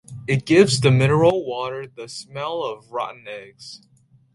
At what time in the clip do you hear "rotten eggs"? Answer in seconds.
2.91-3.83